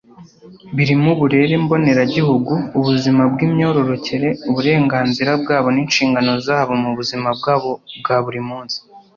[0.75, 8.77] Birimo uburere mboneragihugu, ubuzima bw’ imyororokere, uburenganzira bwabo n’inshingano zabo mubuzima bwabo bwaburi munsi.